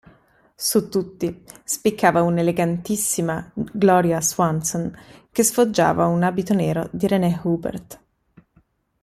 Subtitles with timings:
[0.57, 4.91] Su tutti, spiccava un'elegantissima Gloria Swanson
[5.31, 8.01] che sfoggiava un abito nero di René Hubert.